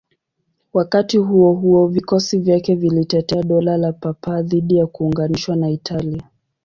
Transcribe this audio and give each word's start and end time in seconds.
Wakati 0.73 1.17
huo 1.17 1.53
huo, 1.53 1.87
vikosi 1.87 2.37
vyake 2.39 2.75
vilitetea 2.75 3.43
Dola 3.43 3.77
la 3.77 3.93
Papa 3.93 4.41
dhidi 4.41 4.77
ya 4.77 4.87
kuunganishwa 4.87 5.55
na 5.55 5.69
Italia. 5.69 6.23